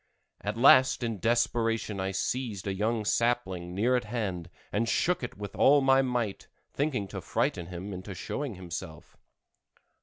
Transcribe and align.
At 0.43 0.57
last 0.57 1.03
in 1.03 1.19
desperation 1.19 1.99
I 1.99 2.09
seized 2.09 2.65
a 2.65 2.73
young 2.73 3.05
sapling 3.05 3.75
near 3.75 3.95
at 3.95 4.05
hand 4.05 4.49
and 4.71 4.89
shook 4.89 5.21
it 5.21 5.37
with 5.37 5.55
all 5.55 5.79
my 5.81 6.01
might, 6.01 6.47
thinking 6.73 7.07
to 7.09 7.21
frighten 7.21 7.67
him 7.67 7.93
into 7.93 8.15
showing 8.15 8.55
himself. 8.55 9.15